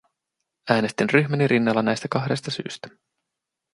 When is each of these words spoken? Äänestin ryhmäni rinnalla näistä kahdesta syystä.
Äänestin 0.69 1.09
ryhmäni 1.09 1.47
rinnalla 1.47 1.81
näistä 1.81 2.07
kahdesta 2.07 2.51
syystä. 2.51 2.87